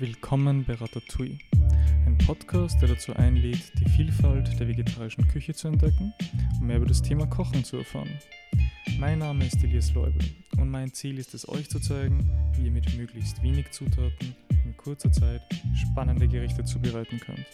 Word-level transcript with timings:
Willkommen 0.00 0.64
bei 0.64 0.74
Ratatouille, 0.74 1.38
ein 2.04 2.18
Podcast, 2.26 2.82
der 2.82 2.88
dazu 2.88 3.14
einlädt, 3.14 3.72
die 3.78 3.88
Vielfalt 3.88 4.58
der 4.58 4.66
vegetarischen 4.66 5.28
Küche 5.28 5.54
zu 5.54 5.68
entdecken 5.68 6.12
und 6.58 6.66
mehr 6.66 6.78
über 6.78 6.86
das 6.86 7.00
Thema 7.00 7.26
Kochen 7.26 7.62
zu 7.62 7.76
erfahren. 7.76 8.10
Mein 8.98 9.20
Name 9.20 9.46
ist 9.46 9.62
Elias 9.62 9.94
Leubel 9.94 10.20
und 10.58 10.68
mein 10.68 10.92
Ziel 10.92 11.16
ist 11.16 11.32
es, 11.32 11.48
euch 11.48 11.70
zu 11.70 11.78
zeigen, 11.78 12.28
wie 12.56 12.66
ihr 12.66 12.72
mit 12.72 12.92
möglichst 12.96 13.40
wenig 13.40 13.70
Zutaten 13.70 14.34
in 14.64 14.76
kurzer 14.76 15.12
Zeit 15.12 15.42
spannende 15.74 16.26
Gerichte 16.26 16.64
zubereiten 16.64 17.20
könnt. 17.20 17.46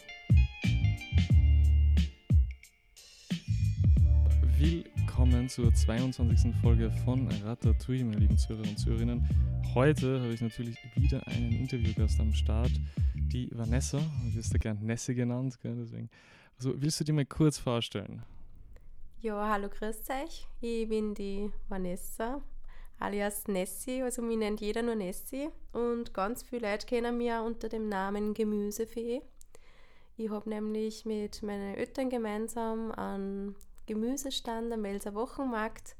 Willkommen 5.21 5.50
zur 5.50 5.75
22. 5.75 6.55
Folge 6.62 6.91
von 7.05 7.29
Ratatouille, 7.45 8.05
meine 8.05 8.20
lieben 8.20 8.39
Zuhörer 8.39 8.66
und 8.66 8.79
Zuhörerinnen. 8.79 9.29
Heute 9.75 10.19
habe 10.19 10.32
ich 10.32 10.41
natürlich 10.41 10.79
wieder 10.95 11.27
einen 11.27 11.52
Interviewgast 11.52 12.19
am 12.20 12.32
Start, 12.32 12.70
die 13.14 13.51
Vanessa. 13.52 13.98
Du 13.98 14.34
wirst 14.34 14.51
ja 14.55 14.59
gern 14.59 14.78
Nessie 14.80 15.14
genannt, 15.14 15.59
gell? 15.61 15.77
deswegen. 15.77 16.09
Also 16.56 16.73
willst 16.80 17.01
du 17.01 17.05
dir 17.05 17.12
mal 17.12 17.27
kurz 17.27 17.59
vorstellen? 17.59 18.23
Ja, 19.20 19.47
hallo, 19.47 19.69
grüß 19.69 20.09
euch. 20.09 20.48
Ich 20.62 20.88
bin 20.88 21.12
die 21.12 21.52
Vanessa, 21.69 22.41
alias 22.98 23.47
Nessie. 23.47 24.02
Also, 24.02 24.23
mich 24.23 24.39
nennt 24.39 24.62
jeder 24.62 24.80
nur 24.80 24.95
Nessie. 24.95 25.50
Und 25.73 26.14
ganz 26.14 26.45
viele 26.45 26.70
Leute 26.70 26.87
kennen 26.87 27.19
mich 27.19 27.30
auch 27.30 27.45
unter 27.45 27.69
dem 27.69 27.91
Namen 27.91 28.33
Gemüsefee. 28.33 29.20
Ich 30.16 30.30
habe 30.30 30.48
nämlich 30.48 31.05
mit 31.05 31.42
meinen 31.42 31.75
Eltern 31.75 32.09
gemeinsam 32.09 32.91
einen 32.92 33.55
Gemüsestand 33.91 34.73
am 34.73 34.85
Welser 34.85 35.17
Wochenmarkt 35.17 35.97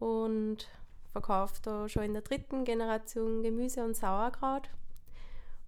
und 0.00 0.66
verkaufe 1.12 1.54
da 1.62 1.88
schon 1.88 2.02
in 2.02 2.12
der 2.12 2.22
dritten 2.22 2.64
Generation 2.64 3.44
Gemüse 3.44 3.84
und 3.84 3.94
Sauerkraut 3.94 4.68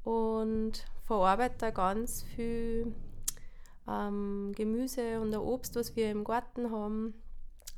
und 0.02 0.84
verarbeite 1.06 1.55
da 1.59 1.70
ganz 1.70 2.25
viel 2.25 2.92
ähm, 3.88 4.50
Gemüse 4.56 5.20
und 5.20 5.33
Obst, 5.36 5.77
was 5.77 5.94
wir 5.94 6.11
im 6.11 6.25
Garten 6.25 6.72
haben, 6.72 7.14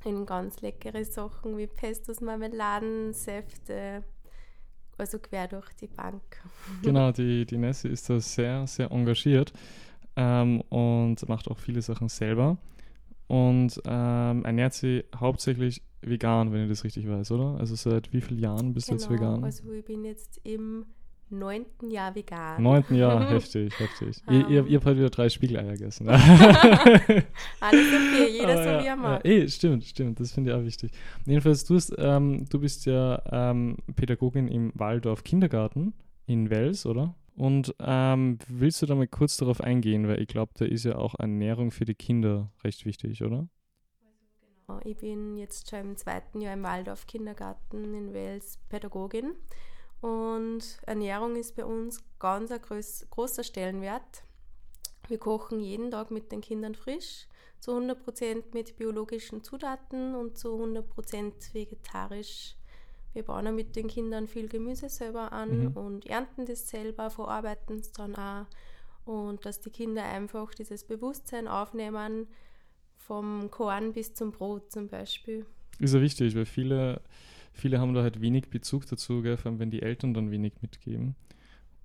in 0.07 0.25
ganz 0.25 0.63
leckere 0.63 1.05
Sachen 1.05 1.59
wie 1.59 1.67
Pestos, 1.67 2.23
Marmeladen, 2.23 3.13
Säfte, 3.13 4.05
also 4.97 5.19
quer 5.19 5.49
durch 5.49 5.71
die 5.75 5.89
Bank. 5.89 6.23
Genau, 6.83 7.13
die, 7.13 7.45
die 7.45 7.59
Nessie 7.59 7.89
ist 7.89 8.09
da 8.09 8.19
sehr, 8.19 8.67
sehr 8.67 8.91
engagiert 8.91 9.53
ähm, 10.17 10.63
und 10.71 11.29
macht 11.29 11.49
auch 11.49 11.59
viele 11.59 11.83
Sachen 11.83 12.09
selber 12.09 12.57
und 13.33 13.81
ähm, 13.87 14.45
ernährt 14.45 14.75
sie 14.75 15.05
hauptsächlich 15.17 15.81
vegan, 16.03 16.53
wenn 16.53 16.65
ich 16.65 16.69
das 16.69 16.85
richtig 16.85 17.09
weiß, 17.09 17.31
oder? 17.31 17.57
Also 17.59 17.75
seit 17.77 18.13
wie 18.13 18.21
vielen 18.21 18.39
Jahren 18.39 18.75
bist 18.75 18.89
genau, 18.89 18.99
du 18.99 19.05
jetzt 19.05 19.11
vegan? 19.11 19.43
Also 19.43 19.73
ich 19.73 19.87
bin 19.87 20.05
jetzt 20.05 20.39
im 20.45 20.85
neunten 21.31 21.91
Jahr 21.91 22.15
vegan. 22.15 22.63
Neunten 22.63 22.95
Jahr, 22.95 23.31
heftig, 23.31 23.73
heftig. 23.81 24.23
Um. 24.27 24.35
Ihr, 24.35 24.49
ihr, 24.49 24.67
ihr 24.67 24.77
habt 24.77 24.85
heute 24.85 24.99
wieder 24.99 25.09
drei 25.09 25.31
Spiegeleier 25.31 25.73
gegessen. 25.73 26.09
Alles 26.11 27.25
okay, 27.61 28.29
jeder 28.33 28.53
Aber 28.53 28.65
so 28.65 28.69
ja, 28.69 28.83
wie 28.83 28.87
er 28.87 28.97
mag. 28.97 29.25
Ja, 29.25 29.31
eh, 29.31 29.49
stimmt, 29.49 29.85
stimmt, 29.87 30.21
das 30.21 30.33
finde 30.33 30.51
ich 30.51 30.57
auch 30.59 30.65
wichtig. 30.65 30.93
Jedenfalls, 31.25 31.65
du, 31.65 31.77
hast, 31.77 31.95
ähm, 31.97 32.45
du 32.51 32.61
bist 32.61 32.85
ja 32.85 33.23
ähm, 33.33 33.79
Pädagogin 33.97 34.47
im 34.47 34.73
Waldorf 34.75 35.25
Kindergarten 35.25 35.95
in 36.27 36.51
Wels, 36.51 36.85
oder? 36.85 37.15
Und 37.35 37.75
ähm, 37.79 38.39
willst 38.49 38.83
du 38.83 38.87
da 38.87 38.95
mal 38.95 39.09
kurz 39.09 39.37
darauf 39.39 39.61
eingehen, 39.61 40.07
weil 40.07 40.21
ich 40.21 40.29
glaube, 40.29 40.53
da 40.55 40.65
ist 40.65 40.85
ja 40.85 40.97
auch 40.97 41.15
Ernährung 41.19 41.71
für 41.71 41.85
die 41.85 41.95
Kinder 41.95 42.51
recht 42.63 42.85
wichtig, 42.85 43.23
oder? 43.23 43.49
Genau, 44.67 44.81
Ich 44.85 44.99
bin 44.99 45.39
jetzt 45.39 45.71
schon 45.71 45.81
im 45.81 45.97
zweiten 45.97 46.41
Jahr 46.41 46.55
im 46.55 46.63
Waldorf 46.63 47.07
Kindergarten 47.07 47.95
in 47.95 48.13
Wels 48.13 48.59
Pädagogin 48.69 49.35
und 50.03 50.79
Ernährung 50.87 51.37
ist 51.37 51.57
bei 51.57 51.65
uns 51.65 52.03
ganz 52.19 52.51
ein 52.51 52.61
groß, 52.61 53.07
großer 53.11 53.45
Stellenwert. 53.45 54.25
Wir 55.09 55.19
kochen 55.19 55.61
jeden 55.61 55.91
Tag 55.91 56.11
mit 56.11 56.33
den 56.33 56.41
Kindern 56.41 56.75
frisch, 56.75 57.29
zu 57.61 57.73
100% 57.73 58.53
mit 58.53 58.77
biologischen 58.77 59.43
Zutaten 59.43 60.15
und 60.15 60.37
zu 60.37 60.49
100% 60.49 61.55
vegetarisch. 61.55 62.57
Wir 63.15 63.23
bauen 63.25 63.47
auch 63.47 63.53
mit 63.53 63.77
den 63.77 63.89
Kindern 63.89 64.27
viel 64.27 64.49
Gemüse 64.49 64.89
selber 64.89 65.33
an 65.33 65.65
Mhm. 65.65 65.77
und 65.77 66.07
ernten 66.07 66.47
das 66.47 66.69
selber, 66.69 67.11
verarbeiten 67.11 67.77
es 67.79 67.93
dann 67.93 68.15
auch. 68.17 68.47
Und 69.05 69.45
dass 69.45 69.61
die 69.61 69.71
Kinder 69.71 70.05
einfach 70.05 70.55
dieses 70.55 70.85
Bewusstsein 70.85 71.49
aufnehmen, 71.49 72.27
vom 72.97 73.51
Korn 73.51 73.93
bis 73.93 74.15
zum 74.15 74.31
Brot 74.31 74.71
zum 74.71 74.89
Beispiel. 74.89 75.45
Ist 75.81 75.93
ja 75.95 76.01
wichtig, 76.01 76.37
weil 76.37 76.47
viele, 76.47 77.01
viele 77.53 77.81
haben 77.81 77.95
da 77.95 78.03
halt 78.03 78.21
wenig 78.21 78.49
Bezug 78.49 78.87
dazu, 78.87 79.23
gell, 79.23 79.37
vor 79.37 79.51
allem 79.51 79.59
wenn 79.59 79.71
die 79.71 79.83
Eltern 79.83 80.15
dann 80.15 80.31
wenig 80.31 80.55
mitgeben. 80.63 81.17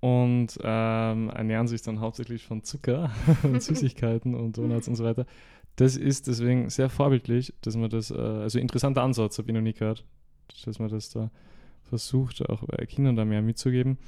Und 0.00 0.56
ähm, 0.62 1.28
ernähren 1.30 1.66
sich 1.66 1.82
dann 1.82 1.98
hauptsächlich 1.98 2.46
von 2.46 2.62
Zucker 2.62 3.10
und 3.42 3.60
Süßigkeiten 3.62 4.36
und 4.36 4.56
Donuts 4.56 4.86
und 4.86 4.94
so 4.94 5.02
weiter. 5.04 5.26
Das 5.74 5.96
ist 5.96 6.28
deswegen 6.28 6.70
sehr 6.70 6.88
vorbildlich, 6.88 7.52
dass 7.62 7.76
man 7.76 7.90
das, 7.90 8.12
äh, 8.12 8.14
also 8.16 8.60
interessanter 8.60 9.02
Ansatz, 9.02 9.38
habe 9.38 9.48
ich 9.48 9.54
noch 9.54 9.60
nie 9.60 9.72
gehört, 9.72 10.04
dass 10.64 10.78
man 10.78 10.88
das 10.88 11.10
da 11.10 11.30
versucht, 11.84 12.48
auch 12.48 12.64
bei 12.64 12.84
Kindern 12.86 13.16
da 13.16 13.24
mehr 13.24 13.42
mitzugeben. 13.42 13.98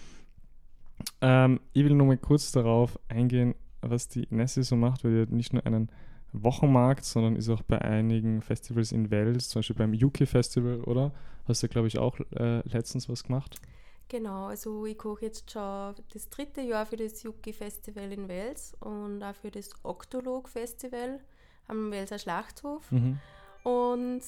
Ähm, 1.21 1.61
ich 1.73 1.85
will 1.85 1.95
nur 1.95 2.07
mal 2.07 2.19
kurz 2.19 2.53
darauf 2.53 2.99
eingehen, 3.09 3.55
was 3.81 4.09
die 4.09 4.27
Nessie 4.31 4.63
so 4.63 4.77
macht, 4.77 5.05
weil 5.05 5.15
die 5.15 5.23
hat 5.23 5.31
nicht 5.31 5.53
nur 5.53 5.65
einen 5.65 5.91
Wochenmarkt, 6.33 7.05
sondern 7.05 7.37
ist 7.37 7.49
auch 7.49 7.63
bei 7.63 7.81
einigen 7.81 8.43
Festivals 8.43 8.93
in 8.93 9.11
Wels, 9.11 9.49
zum 9.49 9.61
Beispiel 9.61 9.77
beim 9.77 9.93
UK 9.93 10.29
Festival, 10.29 10.81
oder? 10.83 11.13
Hast 11.47 11.63
du, 11.63 11.69
glaube 11.69 11.89
ich, 11.89 11.99
auch 11.99 12.21
äh, 12.37 12.61
letztens 12.69 13.09
was 13.09 13.25
gemacht? 13.25 13.61
Genau, 14.09 14.47
also 14.47 14.87
ich 14.87 14.99
koche 14.99 15.27
jetzt 15.27 15.51
schon 15.53 15.95
das 16.13 16.29
dritte 16.31 16.61
Jahr 16.61 16.85
für 16.85 16.97
das 16.97 17.23
Yuki 17.23 17.53
Festival 17.53 18.13
in 18.13 18.29
Wels 18.29 18.75
und 18.81 19.23
auch 19.23 19.35
für 19.35 19.51
das 19.51 19.71
Oktolog 19.85 20.49
Festival 20.49 21.21
am 21.69 21.91
Welser 21.91 22.19
Schlachthof. 22.19 22.91
Mhm. 22.91 23.19
Und 23.63 24.23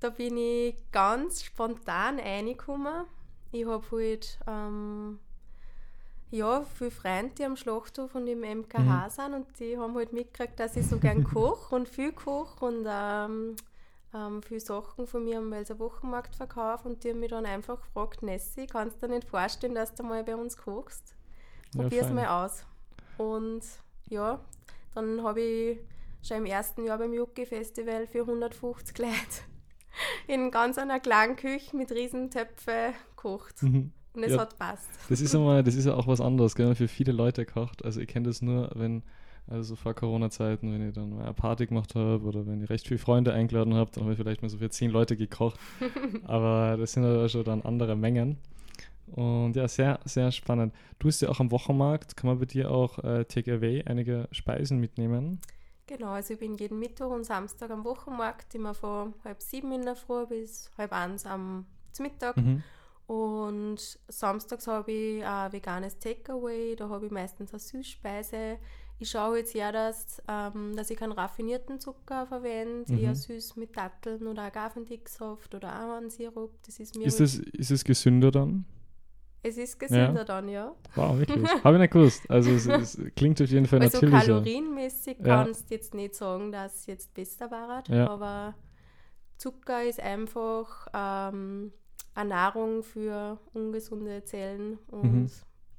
da 0.00 0.10
bin 0.10 0.36
ich 0.36 0.76
ganz 0.92 1.42
spontan 1.42 2.18
reingekommen. 2.18 3.06
Ich 3.52 3.66
habe 3.66 3.84
halt 3.92 4.38
ähm, 4.46 5.18
ja, 6.30 6.64
viele 6.64 6.90
Freunde, 6.90 7.34
die 7.38 7.44
am 7.44 7.56
Schlachthof 7.56 8.14
und 8.14 8.26
im 8.26 8.40
MKH 8.42 9.08
Mhm. 9.08 9.10
sind 9.10 9.34
und 9.34 9.58
die 9.60 9.78
haben 9.78 9.94
halt 9.94 10.12
mitgekriegt, 10.12 10.58
dass 10.58 10.76
ich 10.76 10.86
so 10.88 10.98
gern 10.98 11.22
koche 11.24 11.74
und 11.76 11.88
viel 11.88 12.12
koche 12.12 12.64
und 12.64 12.86
ähm, 12.88 13.56
ähm, 14.14 14.42
viele 14.42 14.60
Sachen 14.60 15.06
von 15.06 15.24
mir 15.24 15.38
am 15.38 15.50
Welser 15.50 15.78
Wochenmarkt 15.78 16.36
verkaufe 16.36 16.88
und 16.88 17.04
die 17.04 17.10
haben 17.10 17.20
mich 17.20 17.30
dann 17.30 17.46
einfach 17.46 17.80
gefragt, 17.80 18.22
Nessie, 18.22 18.66
kannst 18.66 19.02
du 19.02 19.06
dir 19.06 19.14
nicht 19.14 19.28
vorstellen, 19.28 19.74
dass 19.74 19.94
du 19.94 20.02
mal 20.02 20.24
bei 20.24 20.36
uns 20.36 20.56
kochst? 20.56 21.14
Ja, 21.72 21.90
Probier's 21.90 21.90
fein. 21.90 22.14
mal 22.14 22.44
aus. 22.44 22.64
Und 23.16 23.62
ja, 24.08 24.40
dann 24.94 25.22
habe 25.22 25.40
ich 25.42 25.78
schon 26.22 26.38
im 26.38 26.46
ersten 26.46 26.84
Jahr 26.84 26.98
beim 26.98 27.12
Yuki 27.12 27.46
Festival 27.46 28.06
für 28.06 28.26
150 28.26 28.98
Leute 28.98 29.44
in 30.26 30.50
ganz 30.50 30.78
einer 30.78 31.00
kleinen 31.00 31.36
Küche 31.36 31.76
mit 31.76 31.90
riesen 31.92 32.30
Töpfe 32.30 32.92
gekocht. 33.16 33.62
Mhm. 33.62 33.92
Und 34.14 34.22
es 34.22 34.32
Ja. 34.32 34.38
hat 34.38 34.56
passt. 34.58 34.88
Das 35.08 35.20
ist 35.20 35.34
einmal, 35.34 35.62
das 35.64 35.74
ist 35.74 35.86
ja 35.86 35.94
auch 35.94 36.06
was 36.06 36.20
anderes, 36.20 36.54
gell? 36.54 36.74
für 36.74 36.86
viele 36.88 37.12
Leute 37.12 37.44
kocht. 37.44 37.84
Also 37.84 38.00
ich 38.00 38.06
kenne 38.08 38.28
das 38.28 38.42
nur, 38.42 38.70
wenn, 38.74 39.02
also 39.48 39.74
vor 39.74 39.92
Corona-Zeiten, 39.94 40.72
wenn 40.72 40.88
ich 40.88 40.94
dann 40.94 41.10
mal 41.16 41.24
eine 41.24 41.34
Party 41.34 41.66
gemacht 41.66 41.94
habe 41.96 42.24
oder 42.24 42.46
wenn 42.46 42.62
ich 42.62 42.70
recht 42.70 42.86
viele 42.86 42.98
Freunde 42.98 43.32
eingeladen 43.32 43.74
habe, 43.74 43.90
dann 43.92 44.04
habe 44.04 44.12
ich 44.12 44.18
vielleicht 44.18 44.42
mal 44.42 44.48
so 44.48 44.58
für 44.58 44.70
zehn 44.70 44.90
Leute 44.90 45.16
gekocht. 45.16 45.58
Aber 46.24 46.76
das 46.78 46.92
sind 46.92 47.02
ja 47.02 47.28
schon 47.28 47.42
dann 47.44 47.62
andere 47.62 47.96
Mengen. 47.96 48.38
Und 49.06 49.54
ja, 49.56 49.68
sehr, 49.68 49.98
sehr 50.04 50.30
spannend. 50.32 50.72
Du 50.98 51.08
bist 51.08 51.20
ja 51.20 51.28
auch 51.28 51.40
am 51.40 51.50
Wochenmarkt. 51.50 52.16
Kann 52.16 52.28
man 52.28 52.38
bei 52.38 52.46
dir 52.46 52.70
auch 52.70 52.98
äh, 53.00 53.24
Takeaway 53.24 53.82
einige 53.84 54.28
Speisen 54.32 54.78
mitnehmen? 54.78 55.40
Genau, 55.86 56.12
also 56.12 56.34
ich 56.34 56.40
bin 56.40 56.54
jeden 56.54 56.78
Mittwoch 56.78 57.10
und 57.10 57.24
Samstag 57.24 57.70
am 57.70 57.84
Wochenmarkt, 57.84 58.54
immer 58.54 58.72
von 58.74 59.14
halb 59.22 59.42
sieben 59.42 59.70
in 59.72 59.82
der 59.82 59.96
Früh 59.96 60.26
bis 60.26 60.70
halb 60.78 60.92
eins 60.92 61.26
am 61.26 61.66
Mittag. 61.98 62.36
Mhm. 62.38 62.62
Und 63.06 63.98
samstags 64.08 64.66
habe 64.66 64.90
ich 64.90 65.24
ein 65.24 65.52
veganes 65.52 65.98
Takeaway, 65.98 66.74
da 66.74 66.88
habe 66.88 67.06
ich 67.06 67.12
meistens 67.12 67.52
eine 67.52 67.60
Süßspeise. 67.60 68.58
Ich 68.98 69.10
schaue 69.10 69.38
jetzt 69.38 69.54
ja, 69.54 69.72
dass, 69.72 70.22
ähm, 70.26 70.74
dass 70.74 70.88
ich 70.88 70.96
keinen 70.96 71.12
raffinierten 71.12 71.80
Zucker 71.80 72.26
verwende, 72.26 72.90
Mhm. 72.90 72.98
eher 72.98 73.14
süß 73.14 73.56
mit 73.56 73.76
Datteln 73.76 74.26
oder 74.26 74.44
Agavendicksaft 74.44 75.54
oder 75.54 75.72
Ahornsirup. 75.74 76.50
Das 76.64 76.78
ist 76.80 76.96
mir 76.96 77.06
Ist 77.06 77.20
es, 77.20 77.38
ist 77.38 77.70
es 77.70 77.84
gesünder 77.84 78.30
dann? 78.30 78.64
Es 79.44 79.56
ist 79.58 79.78
gesünder 79.78 80.24
dann, 80.24 80.48
ja. 80.48 80.74
Wow, 80.96 81.18
wirklich. 81.18 81.48
Habe 81.62 81.76
ich 81.76 81.80
nicht 81.82 81.92
gewusst. 81.92 82.28
Also 82.30 82.50
es, 82.50 82.66
es 82.66 82.98
klingt 83.16 83.40
auf 83.40 83.48
jeden 83.50 83.66
Fall 83.66 83.80
Also 83.82 83.98
natürlicher. 83.98 84.26
kalorienmäßig 84.26 85.18
Ja. 85.24 85.44
kannst 85.44 85.70
du 85.70 85.74
jetzt 85.74 85.94
nicht 85.94 86.14
sagen, 86.14 86.50
dass 86.50 86.74
es 86.80 86.86
jetzt 86.86 87.14
besser 87.14 87.50
war, 87.50 87.82
Ja. 87.88 88.08
aber 88.08 88.54
Zucker 89.36 89.84
ist 89.84 90.00
einfach 90.00 90.86
ähm, 90.94 91.72
eine 92.14 92.28
Nahrung 92.30 92.82
für 92.82 93.38
ungesunde 93.52 94.24
Zellen 94.24 94.78
und 94.90 95.12
Mhm. 95.12 95.30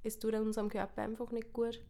es 0.04 0.20
tut 0.20 0.34
unserem 0.36 0.70
Körper 0.70 1.02
einfach 1.02 1.32
nicht 1.32 1.52
gut. 1.54 1.82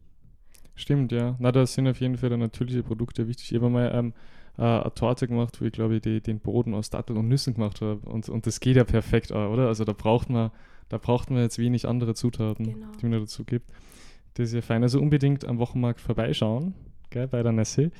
Stimmt, 0.74 1.10
ja. 1.12 1.36
Na, 1.38 1.52
da 1.52 1.66
sind 1.66 1.88
auf 1.88 2.00
jeden 2.00 2.16
Fall 2.16 2.36
natürliche 2.36 2.82
Produkte 2.82 3.26
wichtig. 3.28 3.50
Ich 3.50 3.56
habe 3.58 3.70
mal 3.70 3.90
ähm, 3.94 4.12
äh, 4.58 4.62
eine 4.62 4.94
Torte 4.94 5.26
gemacht, 5.26 5.60
wo 5.60 5.64
ich 5.64 5.72
glaube, 5.72 5.96
ich 5.96 6.02
die, 6.02 6.20
den 6.20 6.38
Boden 6.38 6.74
aus 6.74 6.90
Datteln 6.90 7.18
und 7.18 7.28
Nüssen 7.28 7.54
gemacht 7.54 7.80
habe. 7.80 8.00
Und, 8.08 8.28
und 8.28 8.46
das 8.46 8.60
geht 8.60 8.76
ja 8.76 8.84
perfekt, 8.84 9.32
auch, 9.32 9.50
oder? 9.52 9.68
Also 9.68 9.84
da 9.84 9.92
braucht 9.92 10.28
man, 10.30 10.50
Da 10.88 10.98
braucht 10.98 11.30
man 11.30 11.40
jetzt 11.40 11.58
wenig 11.58 11.86
andere 11.88 12.14
Zutaten, 12.14 12.64
Genau. 12.64 12.86
die 13.00 13.04
man 13.06 13.12
da 13.12 13.18
dazu 13.20 13.44
gibt. 13.44 13.70
Das 14.34 14.48
ist 14.48 14.54
ja 14.54 14.60
fein. 14.62 14.82
Also 14.82 15.00
unbedingt 15.00 15.44
am 15.44 15.58
Wochenmarkt 15.58 16.00
vorbeischauen, 16.00 16.74
gell, 17.10 17.26
bei 17.28 17.42
der 17.42 17.52
Nessie. 17.52 17.90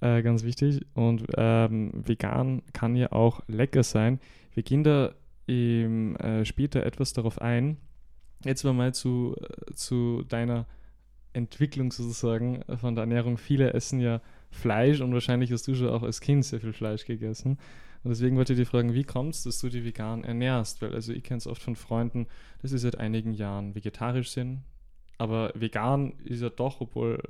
Äh, 0.00 0.22
ganz 0.22 0.42
wichtig. 0.44 0.84
Und 0.94 1.24
ähm, 1.36 1.92
vegan 2.06 2.62
kann 2.72 2.96
ja 2.96 3.12
auch 3.12 3.40
lecker 3.48 3.82
sein. 3.82 4.18
Wir 4.54 4.62
gehen 4.62 4.84
da 4.84 5.12
im, 5.46 6.16
äh, 6.16 6.44
später 6.44 6.84
etwas 6.84 7.12
darauf 7.12 7.40
ein. 7.40 7.76
Jetzt 8.44 8.64
mal 8.64 8.94
zu, 8.94 9.36
äh, 9.40 9.72
zu 9.74 10.22
deiner 10.28 10.66
Entwicklung 11.32 11.92
sozusagen 11.92 12.62
von 12.76 12.94
der 12.94 13.02
Ernährung. 13.02 13.38
Viele 13.38 13.72
essen 13.74 14.00
ja 14.00 14.20
Fleisch 14.50 15.00
und 15.00 15.12
wahrscheinlich 15.14 15.50
hast 15.52 15.66
du 15.66 15.74
schon 15.74 15.88
auch 15.88 16.02
als 16.02 16.20
Kind 16.20 16.44
sehr 16.44 16.60
viel 16.60 16.72
Fleisch 16.72 17.04
gegessen. 17.06 17.58
Und 18.04 18.10
deswegen 18.10 18.36
wollte 18.36 18.52
ich 18.52 18.58
dich 18.58 18.68
fragen, 18.68 18.94
wie 18.94 19.04
kommt 19.04 19.34
es, 19.34 19.44
dass 19.44 19.60
du 19.60 19.68
dich 19.68 19.84
vegan 19.84 20.24
ernährst? 20.24 20.82
Weil 20.82 20.94
also 20.94 21.12
ich 21.12 21.22
kenne 21.22 21.38
es 21.38 21.46
oft 21.46 21.62
von 21.62 21.76
Freunden, 21.76 22.26
dass 22.60 22.72
sie 22.72 22.78
seit 22.78 22.98
einigen 22.98 23.32
Jahren 23.32 23.74
vegetarisch 23.74 24.30
sind. 24.30 24.62
Aber 25.18 25.52
vegan 25.54 26.14
ist 26.24 26.42
ja 26.42 26.50
doch, 26.50 26.80
obwohl, 26.80 27.22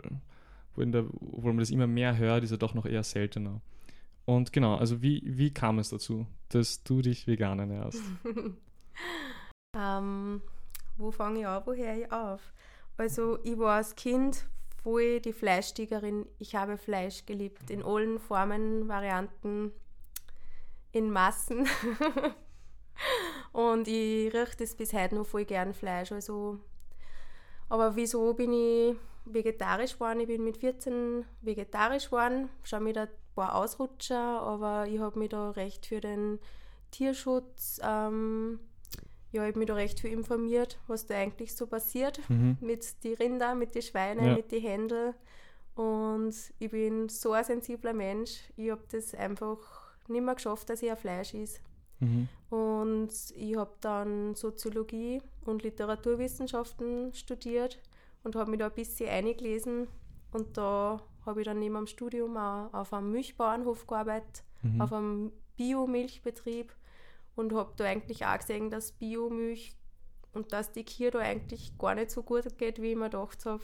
der, 0.77 1.05
obwohl 1.21 1.53
man 1.53 1.59
das 1.59 1.71
immer 1.71 1.87
mehr 1.87 2.17
hört, 2.17 2.43
ist 2.43 2.51
ja 2.51 2.57
doch 2.57 2.73
noch 2.73 2.87
eher 2.87 3.03
seltener. 3.03 3.61
Und 4.25 4.53
genau, 4.53 4.77
also 4.77 5.03
wie, 5.03 5.23
wie 5.27 5.53
kam 5.53 5.79
es 5.79 5.91
dazu, 5.91 6.27
dass 6.49 6.83
du 6.85 7.03
dich 7.03 7.27
vegan 7.27 7.59
ernährst? 7.59 8.03
ähm, 9.77 10.41
wo 10.97 11.11
fange 11.11 11.41
ich 11.41 11.47
an, 11.47 11.63
wo 11.67 11.75
höre 11.75 11.99
ich 11.99 12.13
auf? 12.13 12.41
Also 12.97 13.39
ich 13.43 13.59
war 13.59 13.77
als 13.77 13.95
Kind 13.95 14.47
voll 14.83 15.21
die 15.21 15.33
Fleischtigerin. 15.33 16.27
Ich 16.39 16.55
habe 16.55 16.79
Fleisch 16.79 17.27
geliebt, 17.27 17.71
in 17.71 17.83
allen 17.83 18.19
Formen, 18.19 18.89
Varianten, 18.89 19.73
in 20.93 21.11
Massen. 21.11 21.67
Und 23.53 23.89
ich 23.89 24.33
rieche 24.33 24.56
das 24.59 24.75
bis 24.75 24.93
heute 24.93 25.15
noch 25.17 25.27
voll 25.27 25.44
gern 25.44 25.75
Fleisch. 25.75 26.12
Also, 26.12 26.59
aber 27.69 27.97
wieso 27.97 28.33
bin 28.35 28.53
ich 28.53 28.97
vegetarisch 29.25 29.94
geworden? 29.94 30.21
Ich 30.21 30.27
bin 30.27 30.44
mit 30.44 30.59
14 30.59 31.25
vegetarisch 31.43 32.06
geworden, 32.06 32.49
schon 32.62 32.85
mit 32.85 32.97
ein 32.99 33.09
paar 33.35 33.55
Ausrutscher, 33.56 34.19
aber 34.41 34.87
ich 34.87 34.99
habe 35.00 35.19
mich 35.19 35.31
da 35.31 35.50
recht 35.50 35.87
für 35.87 36.00
den 36.00 36.39
Tierschutz, 36.91 37.81
ähm, 37.83 38.61
ja, 39.33 39.43
ich 39.44 39.49
habe 39.49 39.59
mich 39.59 39.69
da 39.69 39.75
recht 39.75 40.00
viel 40.00 40.12
informiert, 40.12 40.79
was 40.87 41.06
da 41.06 41.15
eigentlich 41.17 41.55
so 41.56 41.67
passiert 41.67 42.21
Mhm. 42.29 42.59
mit 42.61 43.03
den 43.05 43.15
Rinder, 43.15 43.55
mit 43.55 43.75
den 43.75 43.81
Schweinen, 43.83 44.27
Ja. 44.27 44.35
mit 44.35 44.53
den 44.53 44.61
Händel. 44.62 45.15
Und 45.75 46.35
ich 46.59 46.71
bin 46.71 47.09
so 47.09 47.33
ein 47.33 47.44
sensibler 47.44 47.94
Mensch. 47.94 48.41
Ich 48.56 48.71
habe 48.71 48.83
das 48.91 49.15
einfach 49.15 49.81
nicht 50.09 50.23
mehr 50.23 50.35
geschafft, 50.35 50.69
dass 50.71 50.83
ich 50.83 50.91
ein 50.91 50.97
Fleisch 50.97 51.35
is. 51.35 51.61
Mhm. 52.01 52.29
Und 52.51 53.11
ich 53.35 53.57
habe 53.57 53.73
dann 53.81 54.35
Soziologie 54.35 55.23
und 55.45 55.63
Literaturwissenschaften 55.63 57.13
studiert 57.15 57.81
und 58.25 58.37
habe 58.37 58.51
mich 58.51 58.59
da 58.61 58.67
ein 58.67 58.73
bisschen 58.75 59.09
eingelesen. 59.09 59.89
Und 60.33 60.57
da 60.57 61.01
habe 61.27 61.41
ich 61.41 61.47
dann 61.47 61.59
neben 61.61 61.75
dem 61.75 61.87
Studium 61.87 62.37
auch 62.37 62.73
auf 62.73 62.93
einem 62.93 63.11
Milchbauernhof 63.13 63.87
gearbeitet, 63.87 64.45
Mhm. 64.63 64.81
auf 64.81 64.93
einem 64.93 65.33
Biomilchbetrieb 65.57 66.73
und 67.35 67.53
habe 67.53 67.73
da 67.77 67.85
eigentlich 67.85 68.25
auch 68.25 68.39
gesehen, 68.39 68.71
dass 68.71 68.93
Biomilch 68.93 69.75
und 70.33 70.53
dass 70.53 70.73
die 70.73 70.85
Kühe 70.85 71.11
da 71.11 71.19
eigentlich 71.19 71.77
gar 71.79 71.95
nicht 71.95 72.11
so 72.11 72.23
gut 72.23 72.59
geht, 72.59 72.81
wie 72.81 72.93
ich 72.93 72.97
mir 72.97 73.11
gedacht 73.11 73.45
habe. 73.45 73.63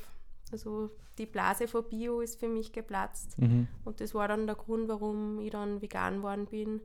Also 0.53 0.91
die 1.19 1.27
Blase 1.27 1.69
von 1.69 1.85
Bio 1.89 2.21
ist 2.21 2.39
für 2.39 2.49
mich 2.49 2.73
geplatzt. 2.73 3.39
Mhm. 3.39 3.69
Und 3.85 4.01
das 4.01 4.15
war 4.15 4.29
dann 4.29 4.47
der 4.47 4.57
Grund, 4.57 4.89
warum 4.89 5.41
ich 5.41 5.51
dann 5.51 5.83
vegan 5.83 6.19
geworden 6.19 6.47
bin. 6.47 6.81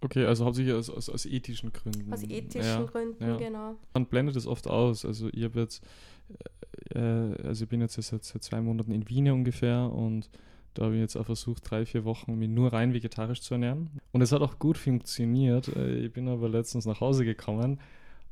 Okay, 0.00 0.24
also 0.24 0.44
hauptsächlich 0.44 0.74
aus, 0.74 0.90
aus, 0.90 1.10
aus 1.10 1.26
ethischen 1.26 1.72
Gründen. 1.72 2.12
Aus 2.12 2.22
ethischen 2.22 2.62
ja. 2.62 2.84
Gründen, 2.84 3.24
ja. 3.24 3.36
genau. 3.36 3.76
Man 3.94 4.06
blendet 4.06 4.36
das 4.36 4.46
oft 4.46 4.68
aus. 4.68 5.04
Also 5.04 5.28
ich 5.32 5.42
habe 5.42 5.60
jetzt, 5.60 5.82
äh, 6.94 6.98
also 6.98 7.64
ich 7.64 7.68
bin 7.68 7.80
jetzt 7.80 8.00
seit, 8.00 8.22
seit 8.22 8.42
zwei 8.44 8.60
Monaten 8.60 8.92
in 8.92 9.08
Wien 9.08 9.30
ungefähr 9.30 9.90
und 9.90 10.30
da 10.74 10.84
habe 10.84 10.94
ich 10.94 11.00
jetzt 11.00 11.16
auch 11.16 11.26
versucht, 11.26 11.68
drei, 11.68 11.84
vier 11.84 12.04
Wochen 12.04 12.38
mich 12.38 12.48
nur 12.48 12.72
rein 12.72 12.94
vegetarisch 12.94 13.40
zu 13.40 13.54
ernähren. 13.54 13.90
Und 14.12 14.20
es 14.20 14.30
hat 14.30 14.42
auch 14.42 14.60
gut 14.60 14.78
funktioniert. 14.78 15.66
Äh, 15.74 16.06
Ich 16.06 16.12
bin 16.12 16.28
aber 16.28 16.48
letztens 16.48 16.86
nach 16.86 17.00
Hause 17.00 17.24
gekommen 17.24 17.80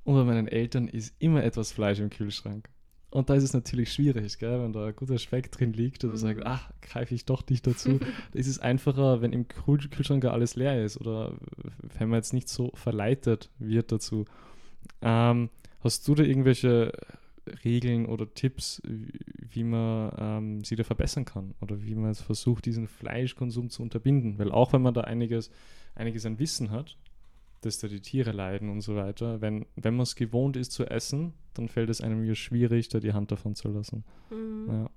und 0.05 0.15
bei 0.15 0.23
meinen 0.23 0.47
Eltern 0.47 0.87
ist 0.87 1.17
immer 1.19 1.43
etwas 1.43 1.73
Fleisch 1.73 1.99
im 1.99 2.11
Kühlschrank. 2.11 2.69
Und 3.17 3.31
da 3.31 3.35
ist 3.35 3.45
es 3.45 3.55
natürlich 3.55 3.93
schwierig, 3.93 4.39
gell? 4.39 4.61
wenn 4.63 4.73
da 4.75 4.87
ein 4.89 4.95
guter 4.97 5.19
Speck 5.19 5.51
drin 5.51 5.73
liegt 5.73 6.05
und 6.05 6.17
sagt, 6.19 6.41
Mhm. 6.41 6.47
ach, 6.47 6.71
greife 6.83 7.15
ich 7.15 7.25
doch 7.25 7.43
nicht 7.49 7.67
dazu. 7.67 7.99
da 8.33 8.39
ist 8.39 8.47
es 8.47 8.59
einfacher, 8.59 9.23
wenn 9.23 9.33
im 9.33 9.49
Kühl 9.49 9.79
Kühlschrank 9.79 10.23
gar 10.23 10.35
alles 10.35 10.55
leer 10.55 10.85
ist 10.85 11.01
oder 11.01 11.33
wenn 11.99 12.11
man 12.11 12.19
jetzt 12.19 12.35
nicht 12.35 12.49
so 12.49 12.73
verleitet 12.75 13.51
wird 13.59 13.91
dazu. 13.91 14.27
Ähm, 15.01 15.49
hast 15.81 16.07
du 16.07 16.15
da 16.15 16.25
irgendwelche 16.25 16.93
Regeln 17.65 18.07
oder 18.07 18.33
Tipps, 18.35 18.83
wie, 18.87 19.19
wie 19.51 19.65
man 19.65 20.13
ähm, 20.19 20.65
sie 20.65 20.77
da 20.77 20.85
verbessern 20.85 21.25
kann 21.25 21.55
oder 21.61 21.83
wie 21.83 21.95
man 21.95 22.09
jetzt 22.11 22.23
versucht, 22.23 22.67
diesen 22.67 22.87
Fleischkonsum 22.87 23.71
zu 23.71 23.83
unterbinden? 23.83 24.39
Weil 24.39 24.53
auch 24.53 24.73
wenn 24.73 24.83
man 24.83 24.95
da 24.95 25.03
einiges, 25.03 25.51
einiges 25.95 26.27
an 26.27 26.39
Wissen 26.39 26.71
hat, 26.71 26.97
dass 27.63 27.79
da 27.79 27.89
die 27.89 28.01
Tiere 28.01 28.33
leiden 28.33 28.69
und 28.71 28.81
so 28.83 28.97
weiter, 28.97 29.41
wenn, 29.41 29.67
wenn 29.77 29.95
man 29.95 30.03
es 30.05 30.15
gewohnt 30.17 30.57
ist 30.57 30.73
zu 30.73 30.85
essen, 30.87 31.35
dann 31.55 31.69
fällt 31.69 31.91
es 31.91 32.01
einem 32.01 32.25
ja 32.25 32.35
schwierig, 32.35 32.89
da 32.89 33.01
die 33.01 33.13
Hand 33.13 33.33
davon 33.33 33.55
zu 33.55 33.69
lassen. 33.69 34.05
Mhm. 34.31 34.67
Ja. 34.71 34.91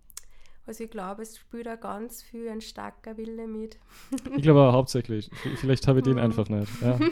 Also 0.65 0.83
ich 0.83 0.91
glaube, 0.91 1.23
es 1.23 1.37
spielt 1.37 1.65
da 1.65 1.75
ganz 1.77 2.21
viel 2.21 2.47
ein 2.49 2.61
starker 2.61 3.17
Wille 3.17 3.47
mit. 3.47 3.79
Ich 4.37 4.43
glaube 4.43 4.59
aber 4.61 4.73
hauptsächlich. 4.73 5.29
Vielleicht 5.55 5.87
habe 5.87 5.99
ich 5.99 6.03
den 6.03 6.13
Mhm. 6.13 6.19
einfach 6.19 6.47
nicht. 6.49 6.71
Ja. 6.81 6.99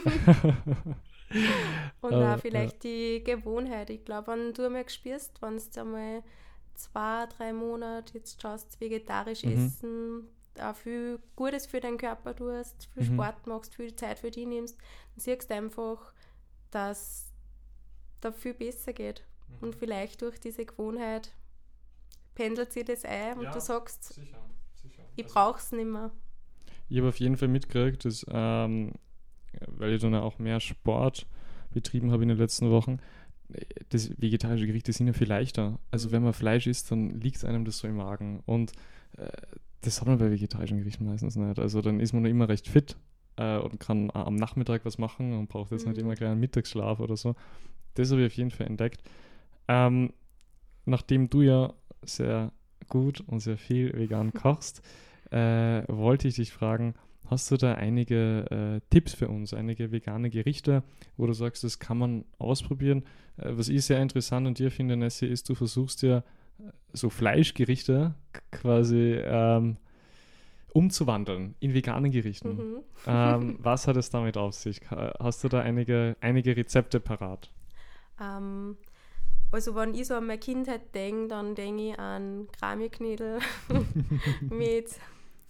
Und 2.00 2.10
Aber, 2.14 2.34
auch 2.34 2.38
vielleicht 2.40 2.82
die 2.84 3.22
Gewohnheit. 3.24 3.90
Ich 3.90 4.04
glaube, 4.04 4.32
wenn 4.32 4.52
du 4.54 4.66
einmal 4.66 4.88
spürst, 4.88 5.40
wenn 5.42 5.56
du 5.58 5.80
einmal 5.80 6.22
zwei, 6.74 7.26
drei 7.36 7.52
Monate 7.52 8.18
jetzt 8.18 8.40
schaust, 8.40 8.80
vegetarisch 8.80 9.44
Mhm. 9.44 9.52
essen, 9.52 10.22
auch 10.60 10.74
viel 10.76 11.18
Gutes 11.36 11.66
für 11.66 11.80
deinen 11.80 11.98
Körper 11.98 12.34
tust, 12.34 12.88
viel 12.94 13.04
Mhm. 13.04 13.14
Sport 13.14 13.46
machst, 13.46 13.74
viel 13.74 13.94
Zeit 13.94 14.18
für 14.18 14.30
dich 14.30 14.46
nimmst, 14.46 14.76
dann 14.78 15.20
siehst 15.20 15.50
du 15.50 15.54
einfach, 15.54 16.12
dass 16.70 17.32
da 18.20 18.32
viel 18.32 18.54
besser 18.54 18.92
geht. 18.92 19.24
Mhm. 19.48 19.56
Und 19.68 19.74
vielleicht 19.76 20.22
durch 20.22 20.38
diese 20.40 20.64
Gewohnheit 20.66 21.32
pendelt 22.34 22.72
sich 22.72 22.84
das 22.84 23.04
ein 23.04 23.38
und 23.38 23.44
Ja, 23.44 23.52
du 23.52 23.60
sagst, 23.60 24.14
Sicher, 24.14 24.38
sicher. 24.74 25.02
ich 25.16 25.26
brauche 25.26 25.58
es 25.58 25.72
nicht 25.72 25.86
mehr. 25.86 26.10
Ich 26.88 26.98
habe 26.98 27.08
auf 27.08 27.18
jeden 27.20 27.36
Fall 27.36 27.48
mitgekriegt, 27.48 28.04
dass, 28.04 28.24
ähm, 28.28 28.92
weil 29.66 29.92
ich 29.94 30.00
dann 30.02 30.14
auch 30.14 30.38
mehr 30.38 30.60
Sport 30.60 31.26
betrieben 31.70 32.12
habe 32.12 32.22
in 32.22 32.30
den 32.30 32.38
letzten 32.38 32.70
Wochen, 32.70 32.98
das 33.88 34.10
vegetarische 34.20 34.66
Gerichte 34.66 34.92
sind 34.92 35.06
ja 35.06 35.12
viel 35.14 35.28
leichter. 35.28 35.78
Also 35.90 36.08
Mhm. 36.08 36.12
wenn 36.12 36.22
man 36.24 36.32
Fleisch 36.34 36.66
isst, 36.66 36.90
dann 36.90 37.20
liegt 37.20 37.44
einem 37.44 37.64
das 37.64 37.78
so 37.78 37.88
im 37.88 37.96
Magen. 37.96 38.42
Und 38.46 38.72
äh, 39.16 39.28
das 39.82 40.00
hat 40.00 40.08
man 40.08 40.18
bei 40.18 40.30
vegetarischen 40.30 40.78
Gerichten 40.78 41.04
meistens 41.06 41.36
nicht. 41.36 41.58
Also 41.58 41.80
dann 41.82 42.00
ist 42.00 42.12
man 42.12 42.22
noch 42.22 42.30
immer 42.30 42.48
recht 42.48 42.68
fit 42.68 42.96
äh, 43.36 43.58
und 43.58 43.78
kann 43.80 44.10
a- 44.10 44.24
am 44.24 44.34
Nachmittag 44.36 44.84
was 44.84 44.98
machen 44.98 45.32
und 45.32 45.48
braucht 45.48 45.70
jetzt 45.72 45.86
nicht 45.86 45.96
Mhm. 45.98 46.04
immer 46.04 46.14
gleich 46.14 46.30
einen 46.30 46.40
Mittagsschlaf 46.40 47.00
oder 47.00 47.16
so. 47.16 47.34
Das 47.94 48.10
habe 48.10 48.22
ich 48.22 48.26
auf 48.32 48.36
jeden 48.36 48.50
Fall 48.50 48.66
entdeckt. 48.66 49.02
Ähm, 49.68 50.12
nachdem 50.84 51.28
du 51.30 51.42
ja 51.42 51.72
sehr 52.02 52.52
gut 52.88 53.20
und 53.20 53.40
sehr 53.40 53.58
viel 53.58 53.92
vegan 53.92 54.32
kochst, 54.32 54.82
äh, 55.30 55.82
wollte 55.88 56.28
ich 56.28 56.36
dich 56.36 56.52
fragen, 56.52 56.94
hast 57.26 57.50
du 57.50 57.56
da 57.58 57.74
einige 57.74 58.46
äh, 58.50 58.80
Tipps 58.90 59.12
für 59.14 59.28
uns, 59.28 59.52
einige 59.52 59.92
vegane 59.92 60.30
Gerichte, 60.30 60.82
wo 61.18 61.26
du 61.26 61.34
sagst, 61.34 61.62
das 61.64 61.78
kann 61.78 61.98
man 61.98 62.24
ausprobieren? 62.38 63.04
Äh, 63.36 63.50
was 63.52 63.68
ich 63.68 63.84
sehr 63.84 64.00
interessant 64.00 64.46
an 64.46 64.54
dir 64.54 64.70
finde, 64.70 64.96
Nessie, 64.96 65.26
ist, 65.26 65.48
du 65.48 65.54
versuchst 65.54 66.02
ja 66.02 66.18
äh, 66.18 66.22
so 66.92 67.10
Fleischgerichte 67.10 68.14
quasi 68.50 69.20
ähm, 69.22 69.76
umzuwandeln 70.72 71.54
in 71.60 71.74
vegane 71.74 72.10
Gerichten. 72.10 72.56
Mhm. 72.56 72.80
Ähm, 73.06 73.56
was 73.62 73.86
hat 73.86 73.96
es 73.96 74.10
damit 74.10 74.36
auf 74.36 74.54
sich? 74.54 74.80
Hast 74.90 75.42
du 75.44 75.48
da 75.48 75.60
einige, 75.60 76.16
einige 76.20 76.56
Rezepte 76.56 77.00
parat? 77.00 77.50
Ähm, 78.20 78.76
also 79.50 79.74
wenn 79.74 79.94
ich 79.94 80.06
so 80.06 80.14
an 80.14 80.26
meine 80.26 80.38
Kindheit 80.38 80.94
denke, 80.94 81.28
dann 81.28 81.54
denke 81.54 81.90
ich 81.90 81.98
an 81.98 82.48
Kramiknädel 82.52 83.38
mit 84.50 84.90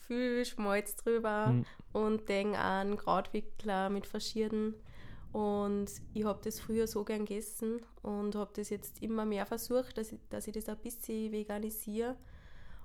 viel 0.07 0.45
Schmalz 0.45 0.97
drüber 0.97 1.49
Mhm. 1.49 1.65
und 1.93 2.29
denke 2.29 2.59
an 2.59 2.97
Krautwickler 2.97 3.91
mit 3.91 4.07
verschiedenen. 4.07 4.75
Und 5.33 5.87
ich 6.15 6.25
habe 6.25 6.41
das 6.43 6.59
früher 6.59 6.87
so 6.87 7.05
gern 7.05 7.27
gegessen 7.27 7.81
und 8.03 8.35
habe 8.35 8.51
das 8.55 8.71
jetzt 8.71 9.03
immer 9.03 9.25
mehr 9.27 9.45
versucht, 9.47 9.99
dass 9.99 10.13
ich, 10.13 10.21
dass 10.31 10.47
ich 10.47 10.55
das 10.55 10.69
ein 10.69 10.79
bisschen 10.79 11.33
veganisiere. 11.33 12.17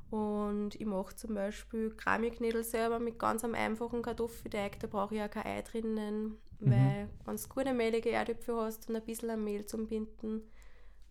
Und 0.09 0.75
ich 0.75 0.85
mache 0.85 1.15
zum 1.15 1.33
Beispiel 1.33 1.91
Kramiknädel 1.95 2.63
selber 2.63 2.99
mit 2.99 3.17
ganz 3.17 3.43
einem 3.43 3.55
einfachen 3.55 4.01
Kartoffelteig. 4.03 4.79
Da 4.79 4.87
brauche 4.87 5.15
ich 5.15 5.19
ja 5.19 5.27
kein 5.27 5.45
Ei 5.45 5.61
drinnen, 5.61 6.37
Mhm. 6.59 6.71
weil 6.71 7.09
wenn 7.25 7.35
du 7.37 7.43
gute 7.49 7.73
mehlige 7.73 8.11
Erdäpfel 8.11 8.55
hast 8.57 8.89
und 8.89 8.95
ein 8.95 9.03
bisschen 9.05 9.43
Mehl 9.43 9.65
zum 9.65 9.87
Binden, 9.87 10.43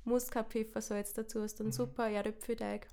musst 0.05 0.31
kein 0.31 0.45
Pfeffersalz 0.47 1.15
dazu, 1.15 1.43
hast 1.43 1.57
dann 1.61 1.69
Mhm. 1.69 1.73
super 1.73 2.09
Erdäpfelteig. 2.09 2.87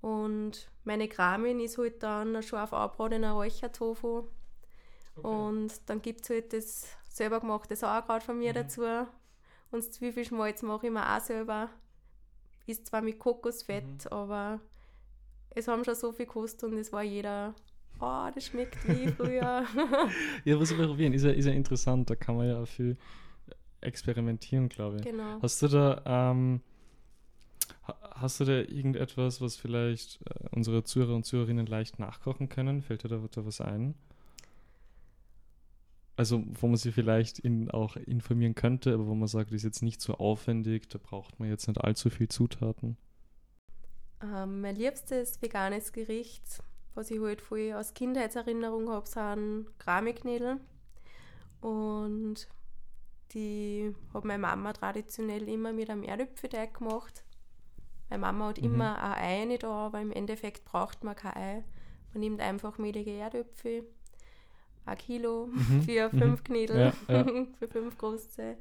Und 0.00 0.70
meine 0.84 1.08
Kramin 1.08 1.60
ist 1.60 1.76
halt 1.78 2.02
dann 2.02 2.36
ein 2.36 2.42
scharf 2.42 2.72
angebratener 2.72 3.32
Räuchertofu. 3.32 4.24
Und 5.22 5.72
dann 5.86 6.02
gibt 6.02 6.22
es 6.22 6.30
halt 6.30 6.52
das 6.52 6.86
selber 7.14 7.40
gemachte 7.40 7.76
Sauerkraut 7.76 8.22
von 8.22 8.38
mir 8.38 8.50
Mhm. 8.50 8.54
dazu. 8.54 8.82
Und 8.82 9.78
das 9.78 9.90
Zwiebelschmalz 9.92 10.62
mache 10.62 10.86
ich 10.86 10.92
mir 10.92 11.16
auch 11.16 11.20
selber. 11.20 11.70
Ist 12.66 12.86
zwar 12.86 13.02
mit 13.02 13.18
Kokosfett, 13.18 13.84
mhm. 13.84 14.10
aber 14.10 14.60
es 15.50 15.68
haben 15.68 15.84
schon 15.84 15.94
so 15.94 16.12
viel 16.12 16.26
gekostet 16.26 16.70
und 16.70 16.78
es 16.78 16.92
war 16.92 17.02
jeder, 17.02 17.54
oh, 18.00 18.28
das 18.34 18.46
schmeckt 18.46 18.88
wie 18.88 19.08
früher. 19.08 19.64
ja, 20.44 20.60
was 20.60 20.76
wir 20.76 20.86
probieren, 20.86 21.12
ist 21.12 21.24
ja, 21.24 21.30
ist 21.30 21.46
ja 21.46 21.52
interessant, 21.52 22.10
da 22.10 22.16
kann 22.16 22.36
man 22.36 22.48
ja 22.48 22.64
viel 22.66 22.96
experimentieren, 23.80 24.68
glaube 24.68 24.96
ich. 24.96 25.02
Genau. 25.02 25.40
Hast 25.42 25.62
du 25.62 25.68
da, 25.68 26.02
ähm, 26.06 26.62
hast 28.12 28.40
du 28.40 28.44
da 28.44 28.52
irgendetwas, 28.52 29.40
was 29.40 29.56
vielleicht 29.56 30.20
äh, 30.22 30.48
unsere 30.50 30.82
Zuhörer 30.84 31.14
und 31.14 31.24
Zuhörerinnen 31.24 31.66
leicht 31.66 31.98
nachkochen 31.98 32.48
können? 32.48 32.82
Fällt 32.82 33.04
dir 33.04 33.08
da, 33.08 33.18
da 33.18 33.46
was 33.46 33.60
ein? 33.60 33.94
Also 36.16 36.42
wo 36.60 36.68
man 36.68 36.76
sich 36.76 36.94
vielleicht 36.94 37.38
in, 37.40 37.70
auch 37.70 37.96
informieren 37.96 38.54
könnte, 38.54 38.94
aber 38.94 39.06
wo 39.06 39.14
man 39.14 39.28
sagt, 39.28 39.50
das 39.50 39.56
ist 39.56 39.64
jetzt 39.64 39.82
nicht 39.82 40.00
so 40.00 40.14
aufwendig, 40.14 40.88
da 40.88 40.98
braucht 40.98 41.40
man 41.40 41.48
jetzt 41.48 41.66
nicht 41.66 41.80
allzu 41.80 42.10
viel 42.10 42.28
Zutaten. 42.28 42.96
Ähm, 44.22 44.60
mein 44.60 44.76
liebstes 44.76 45.42
veganes 45.42 45.92
Gericht, 45.92 46.62
was 46.94 47.10
ich 47.10 47.20
halt 47.20 47.40
voll 47.40 47.72
aus 47.72 47.94
Kindheitserinnerung 47.94 48.88
habe, 48.90 49.08
sind 49.08 49.66
Kramiknädel. 49.78 50.60
Und 51.60 52.48
die 53.32 53.94
hat 54.12 54.24
meine 54.24 54.40
Mama 54.40 54.72
traditionell 54.72 55.48
immer 55.48 55.72
mit 55.72 55.90
einem 55.90 56.04
Erdäpfelteig 56.04 56.74
gemacht. 56.74 57.24
Meine 58.08 58.20
Mama 58.20 58.48
hat 58.48 58.58
mhm. 58.58 58.64
immer 58.64 59.02
ein 59.02 59.42
Ei 59.42 59.44
nicht 59.46 59.64
da, 59.64 59.86
aber 59.86 60.00
im 60.00 60.12
Endeffekt 60.12 60.64
braucht 60.64 61.02
man 61.02 61.16
kein 61.16 61.34
Ei. 61.34 61.64
Man 62.12 62.20
nimmt 62.20 62.40
einfach 62.40 62.78
mehlige 62.78 63.10
Erdäpfel, 63.10 63.84
ein 64.86 64.98
Kilo 64.98 65.46
mhm. 65.46 65.82
für 65.86 66.10
mhm. 66.12 66.18
fünf 66.18 66.44
Knädel, 66.44 66.92
ja, 67.08 67.14
ja. 67.14 67.24
für 67.58 67.68
fünf 67.68 67.96
große. 67.98 68.56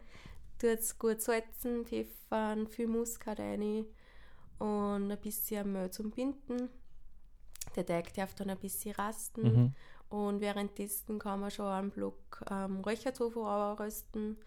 Tut 0.59 0.69
es 0.69 0.97
gut 0.97 1.21
salzen, 1.21 1.85
pfeffern, 1.85 2.67
viel 2.67 2.87
Muskat 2.87 3.39
rein 3.39 3.85
und 4.59 5.11
ein 5.11 5.19
bisschen 5.19 5.71
Mehl 5.71 5.91
zum 5.91 6.11
Binden. 6.11 6.69
Der 7.75 7.85
Teig 7.85 8.13
darf 8.13 8.35
dann 8.35 8.49
ein 8.49 8.57
bisschen 8.57 8.95
rasten 8.95 9.41
mhm. 9.43 9.73
und 10.09 10.41
währenddessen 10.41 11.17
kann 11.17 11.39
man 11.39 11.51
schon 11.51 11.65
einen 11.65 11.91
Block 11.91 12.43
ähm, 12.49 12.81
Räuchertofu 12.81 13.41
rösten, 13.79 14.37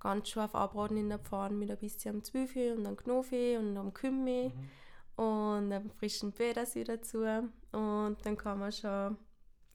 ganz 0.00 0.28
scharf 0.28 0.54
abbraten 0.54 0.96
in 0.96 1.08
der 1.08 1.18
Pfanne 1.18 1.54
mit 1.54 1.70
ein 1.70 1.78
bisschen 1.78 2.22
Zwiebel 2.22 2.76
und 2.76 2.86
einem 2.86 2.96
Knofi 2.96 3.56
und 3.56 3.76
einem 3.76 3.94
Kümmel 3.94 4.50
mhm. 4.50 5.24
und 5.24 5.72
einem 5.72 5.90
frischen 5.90 6.32
Petersil 6.32 6.84
dazu 6.84 7.24
und 7.72 8.16
dann 8.22 8.36
kann 8.36 8.58
man 8.58 8.72
schon 8.72 9.16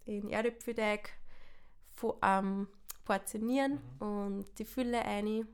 den 0.05 0.29
Erdäpfelteig 0.29 1.09
ähm, 2.21 2.67
portionieren 3.05 3.79
mhm. 3.99 4.07
und 4.07 4.59
die 4.59 4.65
Fülle 4.65 5.03
ein, 5.03 5.47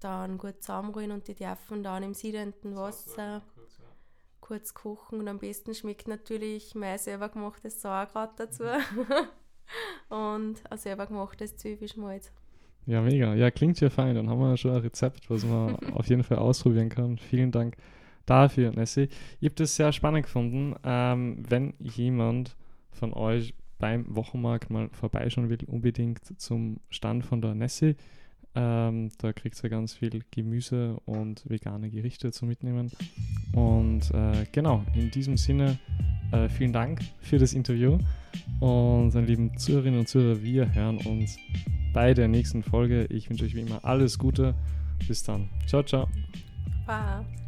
dann 0.00 0.38
gut 0.38 0.62
zusammenrühren 0.62 1.12
und 1.12 1.28
die 1.28 1.34
dürfen 1.34 1.82
dann 1.82 2.02
im 2.02 2.14
siedenden 2.14 2.74
Wasser 2.76 3.42
kurz, 3.54 3.78
ja. 3.78 3.84
kurz, 4.40 4.74
kochen 4.74 5.20
und 5.20 5.28
am 5.28 5.38
besten 5.38 5.74
schmeckt 5.74 6.08
natürlich 6.08 6.74
mein 6.74 6.98
selber 6.98 7.28
gemachtes 7.28 7.80
Sauerkraut 7.80 8.30
dazu 8.36 8.64
mhm. 8.64 9.06
und 10.14 10.70
ein 10.70 10.78
selber 10.78 11.06
gemachtes 11.06 11.56
Zwiebelschmalz. 11.56 12.32
Ja, 12.86 13.00
mega. 13.00 13.34
Ja, 13.34 13.50
klingt 13.50 13.80
ja 13.80 13.90
fein. 13.90 14.16
Dann 14.16 14.28
haben 14.28 14.40
wir 14.40 14.56
schon 14.56 14.72
ein 14.72 14.80
Rezept, 14.80 15.30
was 15.30 15.44
man 15.44 15.76
auf 15.94 16.08
jeden 16.08 16.24
Fall 16.24 16.38
ausprobieren 16.38 16.88
kann. 16.88 17.16
Vielen 17.18 17.52
Dank 17.52 17.76
dafür, 18.26 18.72
Nessie. 18.72 19.08
Ich 19.40 19.46
habe 19.46 19.54
das 19.54 19.76
sehr 19.76 19.92
spannend 19.92 20.24
gefunden. 20.24 20.74
Ähm, 20.82 21.44
wenn 21.48 21.74
jemand 21.78 22.56
von 22.90 23.12
euch 23.12 23.54
beim 23.82 24.04
Wochenmarkt 24.14 24.70
mal 24.70 24.88
vorbeischauen 24.92 25.50
will, 25.50 25.58
unbedingt 25.66 26.40
zum 26.40 26.78
Stand 26.88 27.26
von 27.26 27.42
der 27.42 27.56
Nessie. 27.56 27.96
Ähm, 28.54 29.10
da 29.18 29.32
kriegt 29.32 29.62
ihr 29.64 29.70
ganz 29.70 29.94
viel 29.94 30.22
Gemüse 30.30 31.00
und 31.04 31.42
vegane 31.50 31.90
Gerichte 31.90 32.30
zu 32.30 32.46
mitnehmen. 32.46 32.92
Und 33.52 34.08
äh, 34.12 34.46
genau, 34.52 34.84
in 34.94 35.10
diesem 35.10 35.36
Sinne, 35.36 35.80
äh, 36.30 36.48
vielen 36.48 36.72
Dank 36.72 37.00
für 37.22 37.38
das 37.38 37.54
Interview. 37.54 37.98
Und 38.60 39.14
meine 39.14 39.26
lieben 39.26 39.58
Zuhörerinnen 39.58 39.98
und 39.98 40.08
Zuhörer, 40.08 40.40
wir 40.42 40.72
hören 40.72 40.98
uns 40.98 41.36
bei 41.92 42.14
der 42.14 42.28
nächsten 42.28 42.62
Folge. 42.62 43.06
Ich 43.06 43.28
wünsche 43.30 43.44
euch 43.44 43.56
wie 43.56 43.62
immer 43.62 43.84
alles 43.84 44.16
Gute. 44.16 44.54
Bis 45.08 45.24
dann. 45.24 45.48
Ciao, 45.66 45.82
ciao. 45.82 46.06
Bye. 46.86 47.41